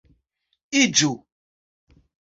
iĝu 0.79 1.11